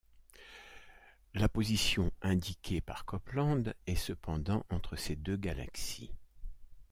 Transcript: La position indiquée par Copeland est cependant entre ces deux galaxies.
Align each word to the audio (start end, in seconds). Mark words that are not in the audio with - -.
La 1.35 1.47
position 1.47 2.11
indiquée 2.23 2.81
par 2.81 3.05
Copeland 3.05 3.61
est 3.85 3.93
cependant 3.95 4.65
entre 4.71 4.95
ces 4.95 5.15
deux 5.15 5.37
galaxies. 5.37 6.09